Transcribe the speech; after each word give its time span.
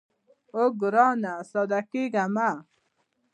اوو 0.55 0.75
ګرانه 0.81 1.33
ساده 1.49 1.79
کېږه 1.91 2.25
مه. 2.35 2.49